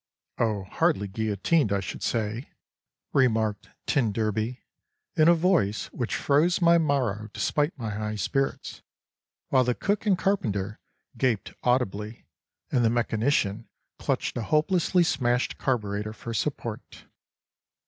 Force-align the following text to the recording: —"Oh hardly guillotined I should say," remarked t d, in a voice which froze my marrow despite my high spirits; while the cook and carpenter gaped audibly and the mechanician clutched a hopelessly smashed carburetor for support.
—"Oh 0.39 0.63
hardly 0.63 1.07
guillotined 1.07 1.71
I 1.71 1.79
should 1.79 2.01
say," 2.01 2.49
remarked 3.13 3.69
t 3.85 4.01
d, 4.01 4.59
in 5.15 5.27
a 5.27 5.35
voice 5.35 5.91
which 5.91 6.15
froze 6.15 6.59
my 6.59 6.79
marrow 6.79 7.29
despite 7.33 7.77
my 7.77 7.91
high 7.91 8.15
spirits; 8.15 8.81
while 9.49 9.63
the 9.63 9.75
cook 9.75 10.07
and 10.07 10.17
carpenter 10.17 10.79
gaped 11.19 11.53
audibly 11.61 12.25
and 12.71 12.83
the 12.83 12.89
mechanician 12.89 13.69
clutched 13.99 14.35
a 14.37 14.41
hopelessly 14.45 15.03
smashed 15.03 15.59
carburetor 15.59 16.13
for 16.13 16.33
support. 16.33 17.05